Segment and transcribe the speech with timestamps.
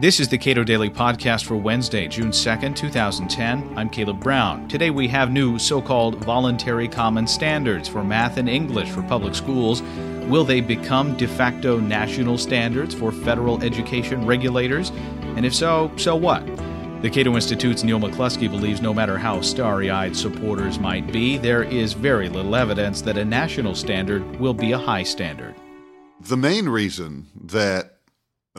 [0.00, 3.76] This is the Cato Daily Podcast for Wednesday, June 2nd, 2010.
[3.76, 4.68] I'm Caleb Brown.
[4.68, 9.34] Today we have new so called voluntary common standards for math and English for public
[9.34, 9.82] schools.
[10.28, 14.90] Will they become de facto national standards for federal education regulators?
[15.34, 16.46] And if so, so what?
[17.02, 21.64] The Cato Institute's Neil McCluskey believes no matter how starry eyed supporters might be, there
[21.64, 25.56] is very little evidence that a national standard will be a high standard.
[26.20, 27.97] The main reason that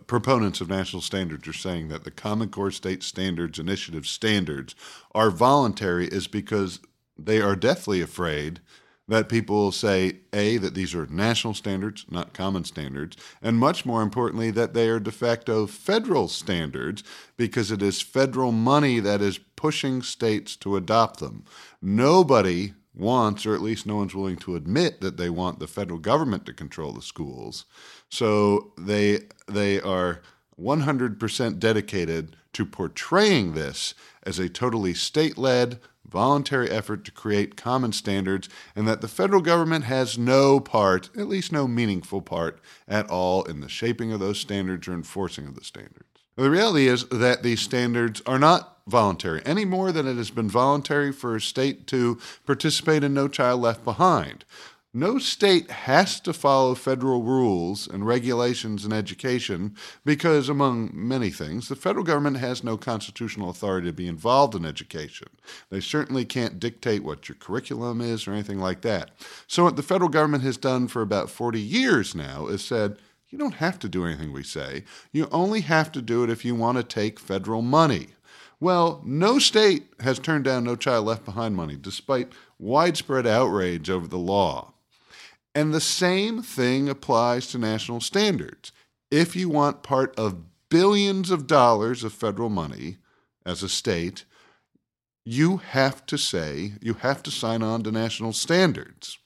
[0.00, 4.74] proponents of national standards are saying that the Common Core State Standards Initiative standards
[5.14, 6.80] are voluntary is because
[7.18, 8.60] they are deathly afraid
[9.06, 13.84] that people will say, A, that these are national standards, not common standards, and much
[13.84, 17.04] more importantly, that they are de facto federal standards
[17.36, 21.44] because it is federal money that is pushing states to adopt them.
[21.82, 25.98] Nobody wants, or at least no one's willing to admit that they want the federal
[25.98, 27.64] government to control the schools.
[28.08, 30.20] So they they are
[30.60, 38.48] 100% dedicated to portraying this as a totally state-led voluntary effort to create common standards
[38.76, 43.42] and that the federal government has no part, at least no meaningful part at all
[43.44, 46.13] in the shaping of those standards or enforcing of the standards.
[46.36, 50.50] The reality is that these standards are not voluntary any more than it has been
[50.50, 54.44] voluntary for a state to participate in No Child Left Behind.
[54.96, 61.68] No state has to follow federal rules and regulations in education because, among many things,
[61.68, 65.26] the federal government has no constitutional authority to be involved in education.
[65.68, 69.10] They certainly can't dictate what your curriculum is or anything like that.
[69.48, 72.96] So, what the federal government has done for about 40 years now is said,
[73.34, 74.84] you don't have to do anything we say.
[75.10, 78.10] You only have to do it if you want to take federal money.
[78.60, 84.06] Well, no state has turned down No Child Left Behind money, despite widespread outrage over
[84.06, 84.74] the law.
[85.52, 88.70] And the same thing applies to national standards.
[89.10, 92.98] If you want part of billions of dollars of federal money
[93.44, 94.24] as a state,
[95.24, 99.18] you have to say, you have to sign on to national standards.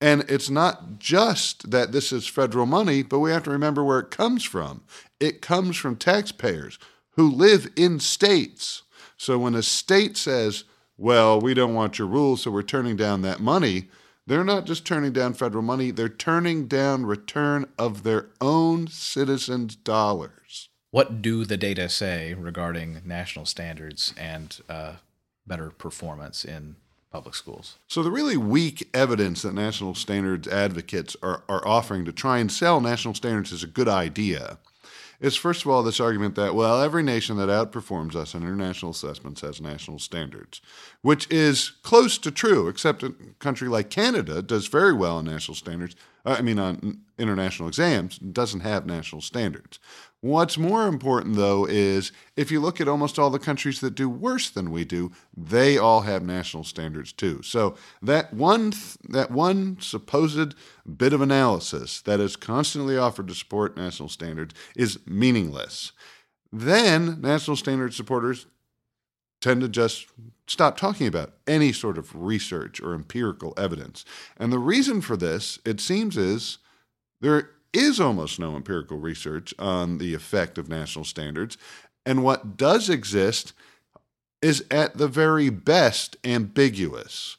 [0.00, 3.98] And it's not just that this is federal money, but we have to remember where
[3.98, 4.82] it comes from.
[5.18, 6.78] It comes from taxpayers
[7.12, 8.82] who live in states.
[9.16, 10.64] So when a state says,
[10.96, 13.88] well, we don't want your rules, so we're turning down that money,
[14.26, 19.76] they're not just turning down federal money, they're turning down return of their own citizens'
[19.76, 20.68] dollars.
[20.90, 24.94] What do the data say regarding national standards and uh,
[25.46, 26.76] better performance in
[27.10, 27.78] public schools?
[27.86, 32.50] So, the really weak evidence that national standards advocates are, are offering to try and
[32.50, 34.58] sell national standards is a good idea
[35.20, 38.90] is first of all this argument that, well, every nation that outperforms us in international
[38.90, 40.62] assessments has national standards,
[41.02, 45.54] which is close to true, except a country like Canada does very well on national
[45.54, 45.94] standards.
[46.24, 49.78] Uh, I mean, on international exams, doesn't have national standards.
[50.22, 54.08] What's more important, though, is if you look at almost all the countries that do
[54.08, 57.40] worse than we do, they all have national standards too.
[57.42, 58.74] So that one
[59.08, 60.54] that one supposed
[60.96, 65.92] bit of analysis that is constantly offered to support national standards is meaningless.
[66.52, 68.44] Then national standard supporters
[69.40, 70.06] tend to just
[70.46, 74.04] stop talking about any sort of research or empirical evidence.
[74.36, 76.58] And the reason for this, it seems, is
[77.22, 81.56] there is almost no empirical research on the effect of national standards.
[82.04, 83.52] And what does exist
[84.42, 87.36] is at the very best ambiguous.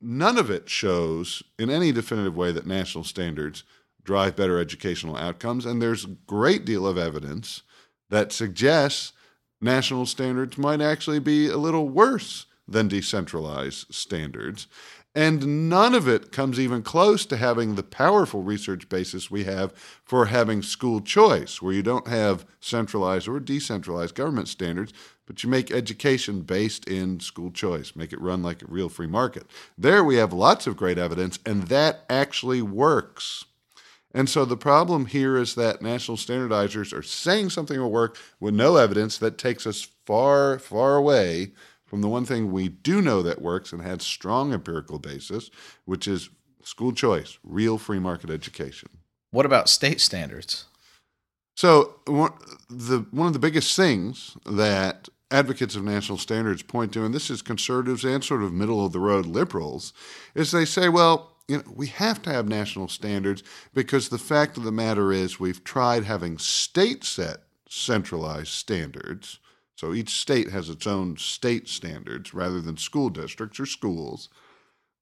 [0.00, 3.62] None of it shows in any definitive way that national standards
[4.02, 5.66] drive better educational outcomes.
[5.66, 7.62] And there's a great deal of evidence
[8.08, 9.12] that suggests
[9.60, 14.66] national standards might actually be a little worse than decentralized standards.
[15.14, 19.72] And none of it comes even close to having the powerful research basis we have
[20.04, 24.92] for having school choice, where you don't have centralized or decentralized government standards,
[25.26, 29.08] but you make education based in school choice, make it run like a real free
[29.08, 29.46] market.
[29.76, 33.44] There we have lots of great evidence, and that actually works.
[34.12, 38.54] And so the problem here is that national standardizers are saying something will work with
[38.54, 41.52] no evidence that takes us far, far away
[41.90, 45.50] from the one thing we do know that works and has strong empirical basis,
[45.86, 46.30] which is
[46.62, 48.88] school choice, real free market education.
[49.32, 50.66] What about state standards?
[51.56, 52.32] So, one,
[52.70, 57.28] the, one of the biggest things that advocates of national standards point to, and this
[57.28, 59.92] is conservatives and sort of middle of the road liberals,
[60.36, 63.42] is they say, well, you know, we have to have national standards
[63.74, 69.40] because the fact of the matter is we've tried having state set centralized standards
[69.80, 74.28] so each state has its own state standards rather than school districts or schools.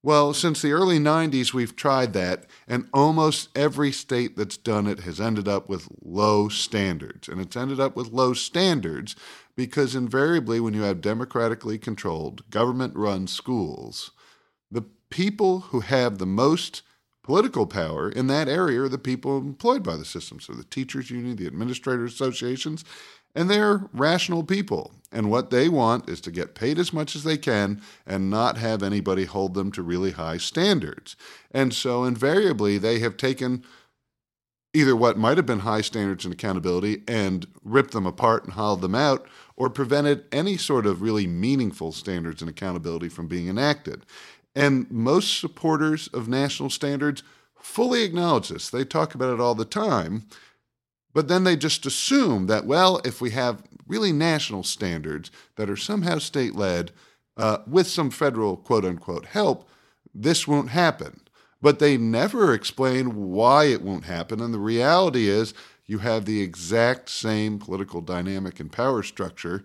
[0.04, 5.00] Well, since the early 90s, we've tried that, and almost every state that's done it
[5.00, 7.26] has ended up with low standards.
[7.26, 9.16] And it's ended up with low standards
[9.56, 14.12] because invariably, when you have democratically controlled, government run schools,
[14.70, 16.82] the people who have the most
[17.24, 20.38] political power in that area are the people employed by the system.
[20.38, 22.84] So the teachers' union, the administrators' associations,
[23.38, 24.90] and they're rational people.
[25.12, 28.58] And what they want is to get paid as much as they can and not
[28.58, 31.14] have anybody hold them to really high standards.
[31.52, 33.64] And so invariably, they have taken
[34.74, 38.80] either what might have been high standards and accountability and ripped them apart and hollowed
[38.80, 44.04] them out, or prevented any sort of really meaningful standards and accountability from being enacted.
[44.56, 47.22] And most supporters of national standards
[47.56, 48.68] fully acknowledge this.
[48.68, 50.24] They talk about it all the time.
[51.14, 55.76] But then they just assume that, well, if we have really national standards that are
[55.76, 56.92] somehow state led
[57.36, 59.68] uh, with some federal quote unquote help,
[60.14, 61.20] this won't happen.
[61.60, 64.40] But they never explain why it won't happen.
[64.40, 65.54] And the reality is,
[65.86, 69.64] you have the exact same political dynamic and power structure,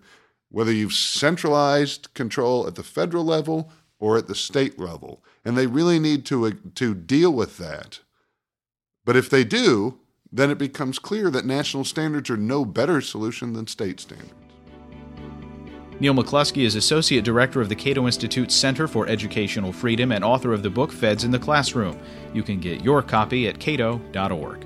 [0.50, 5.22] whether you've centralized control at the federal level or at the state level.
[5.44, 8.00] And they really need to, uh, to deal with that.
[9.06, 10.00] But if they do,
[10.34, 14.34] then it becomes clear that national standards are no better solution than state standards.
[16.00, 20.52] Neil McCluskey is Associate Director of the Cato Institute's Center for Educational Freedom and author
[20.52, 21.98] of the book Feds in the Classroom.
[22.34, 24.66] You can get your copy at cato.org.